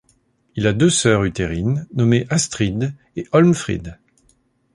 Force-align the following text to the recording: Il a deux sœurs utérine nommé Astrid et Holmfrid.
Il 0.55 0.65
a 0.65 0.73
deux 0.73 0.89
sœurs 0.89 1.25
utérine 1.25 1.85
nommé 1.93 2.25
Astrid 2.31 2.95
et 3.15 3.27
Holmfrid. 3.33 3.99